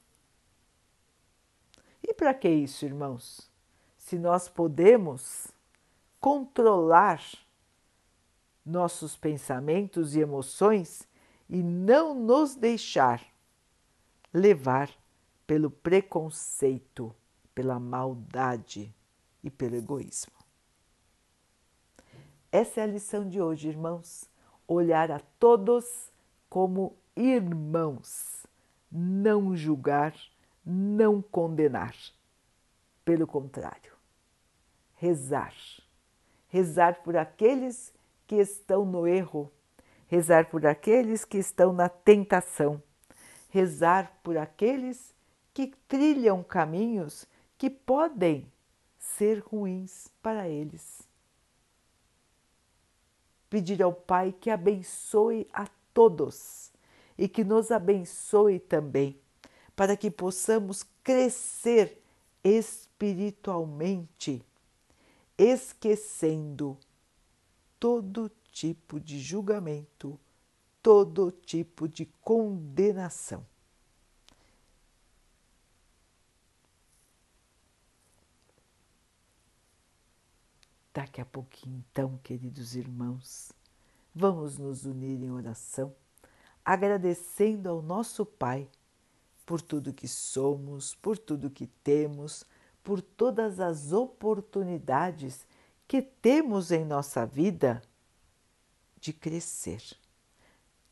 Para 2.16 2.32
que 2.32 2.48
isso, 2.48 2.84
irmãos? 2.84 3.50
Se 3.98 4.18
nós 4.18 4.48
podemos 4.48 5.48
controlar 6.20 7.22
nossos 8.64 9.16
pensamentos 9.16 10.16
e 10.16 10.20
emoções 10.20 11.06
e 11.48 11.62
não 11.62 12.14
nos 12.14 12.56
deixar 12.56 13.22
levar 14.32 14.90
pelo 15.46 15.70
preconceito, 15.70 17.14
pela 17.54 17.78
maldade 17.78 18.92
e 19.44 19.50
pelo 19.50 19.76
egoísmo. 19.76 20.32
Essa 22.50 22.80
é 22.80 22.84
a 22.84 22.86
lição 22.86 23.28
de 23.28 23.40
hoje, 23.40 23.68
irmãos. 23.68 24.28
Olhar 24.66 25.12
a 25.12 25.20
todos 25.38 26.10
como 26.48 26.96
irmãos, 27.14 28.46
não 28.90 29.54
julgar 29.54 30.14
não 30.66 31.22
condenar. 31.22 31.94
Pelo 33.04 33.24
contrário, 33.24 33.92
rezar. 34.96 35.54
Rezar 36.48 37.02
por 37.04 37.16
aqueles 37.16 37.94
que 38.26 38.34
estão 38.36 38.84
no 38.84 39.06
erro, 39.06 39.52
rezar 40.08 40.50
por 40.50 40.66
aqueles 40.66 41.24
que 41.24 41.38
estão 41.38 41.72
na 41.72 41.88
tentação, 41.88 42.82
rezar 43.48 44.18
por 44.24 44.36
aqueles 44.36 45.14
que 45.54 45.68
trilham 45.86 46.42
caminhos 46.42 47.26
que 47.56 47.70
podem 47.70 48.50
ser 48.98 49.38
ruins 49.38 50.08
para 50.20 50.48
eles. 50.48 51.06
Pedir 53.48 53.82
ao 53.82 53.92
Pai 53.92 54.32
que 54.32 54.50
abençoe 54.50 55.48
a 55.52 55.66
todos 55.94 56.72
e 57.16 57.28
que 57.28 57.44
nos 57.44 57.70
abençoe 57.70 58.58
também 58.58 59.18
para 59.76 59.96
que 59.96 60.10
possamos 60.10 60.84
crescer 61.04 62.02
espiritualmente, 62.42 64.42
esquecendo 65.36 66.78
todo 67.78 68.32
tipo 68.50 68.98
de 68.98 69.20
julgamento, 69.20 70.18
todo 70.82 71.30
tipo 71.30 71.86
de 71.86 72.06
condenação. 72.22 73.46
Daqui 80.94 81.20
a 81.20 81.26
pouquinho, 81.26 81.84
então, 81.90 82.18
queridos 82.24 82.74
irmãos, 82.74 83.52
vamos 84.14 84.56
nos 84.56 84.86
unir 84.86 85.22
em 85.22 85.30
oração, 85.30 85.94
agradecendo 86.64 87.68
ao 87.68 87.82
nosso 87.82 88.24
Pai 88.24 88.70
por 89.46 89.62
tudo 89.62 89.94
que 89.94 90.08
somos, 90.08 90.94
por 90.96 91.16
tudo 91.16 91.48
que 91.48 91.68
temos, 91.82 92.44
por 92.82 93.00
todas 93.00 93.60
as 93.60 93.92
oportunidades 93.92 95.46
que 95.88 96.02
temos 96.02 96.70
em 96.70 96.84
nossa 96.84 97.24
vida 97.24 97.80
de 99.00 99.12
crescer. 99.12 99.82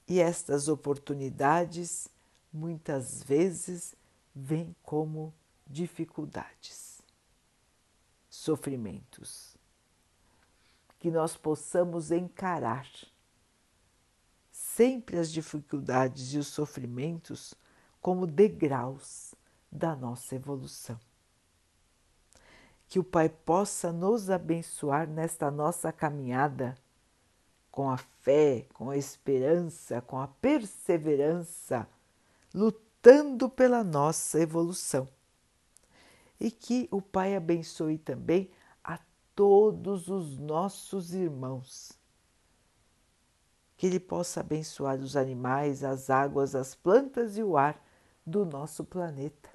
E 0.09 0.21
estas 0.21 0.69
oportunidades 0.69 2.09
muitas 2.53 3.23
vezes 3.23 3.95
vêm 4.35 4.75
como 4.83 5.35
dificuldades, 5.67 7.03
sofrimentos 8.31 9.55
que 11.05 11.11
nós 11.11 11.37
possamos 11.37 12.11
encarar 12.11 12.89
sempre 14.51 15.19
as 15.19 15.31
dificuldades 15.31 16.33
e 16.33 16.39
os 16.39 16.47
sofrimentos 16.47 17.53
como 18.05 18.27
degraus 18.27 19.35
da 19.73 19.97
nossa 19.97 20.35
evolução. 20.35 21.01
Que 22.87 22.99
o 22.99 23.03
Pai 23.03 23.31
possa 23.31 23.91
nos 23.91 24.29
abençoar 24.29 25.09
nesta 25.09 25.51
nossa 25.51 25.91
caminhada 25.91 26.75
com 27.71 27.91
a 27.91 27.97
fé, 27.97 28.67
com 28.75 28.91
a 28.91 28.97
esperança, 28.99 30.03
com 30.03 30.21
a 30.21 30.29
perseverança, 30.29 31.89
lutando 32.55 33.49
pela 33.49 33.83
nossa 33.83 34.39
evolução. 34.39 35.09
E 36.39 36.51
que 36.51 36.87
o 36.91 37.01
Pai 37.01 37.35
abençoe 37.35 37.97
também 37.97 38.51
todos 39.35 40.09
os 40.09 40.39
nossos 40.39 41.15
irmãos. 41.15 41.99
Que 43.79 43.87
Ele 43.87 43.99
possa 43.99 44.41
abençoar 44.41 44.99
os 44.99 45.17
animais, 45.17 45.83
as 45.83 46.11
águas, 46.11 46.55
as 46.55 46.75
plantas 46.75 47.39
e 47.39 47.43
o 47.43 47.57
ar 47.57 47.83
do 48.27 48.45
nosso 48.45 48.85
planeta. 48.85 49.51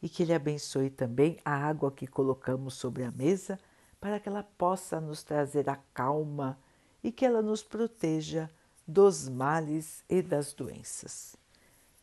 E 0.00 0.08
que 0.08 0.22
Ele 0.22 0.34
abençoe 0.34 0.90
também 0.90 1.38
a 1.44 1.52
água 1.52 1.90
que 1.90 2.06
colocamos 2.06 2.74
sobre 2.74 3.04
a 3.04 3.10
mesa 3.10 3.58
para 4.00 4.20
que 4.20 4.28
ela 4.28 4.42
possa 4.42 5.00
nos 5.00 5.22
trazer 5.22 5.68
a 5.68 5.76
calma 5.92 6.58
e 7.02 7.10
que 7.10 7.24
ela 7.24 7.42
nos 7.42 7.62
proteja 7.62 8.50
dos 8.86 9.28
males 9.28 10.04
e 10.08 10.22
das 10.22 10.52
doenças. 10.52 11.36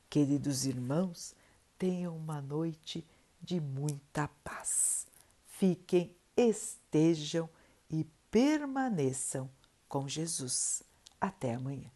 Queridos 0.09 0.65
irmãos, 0.65 1.35
tenham 1.77 2.15
uma 2.15 2.41
noite 2.41 3.05
de 3.41 3.59
muita 3.59 4.27
paz. 4.43 5.07
Fiquem, 5.47 6.15
estejam 6.35 7.49
e 7.89 8.03
permaneçam 8.29 9.49
com 9.87 10.07
Jesus. 10.07 10.83
Até 11.19 11.55
amanhã. 11.55 11.89